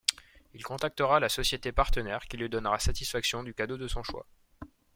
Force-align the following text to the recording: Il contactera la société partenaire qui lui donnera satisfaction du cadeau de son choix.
Il 0.55 0.63
contactera 0.63 1.19
la 1.19 1.29
société 1.29 1.71
partenaire 1.71 2.25
qui 2.25 2.35
lui 2.35 2.49
donnera 2.49 2.79
satisfaction 2.79 3.43
du 3.43 3.53
cadeau 3.53 3.77
de 3.77 3.87
son 3.87 4.01
choix. 4.01 4.25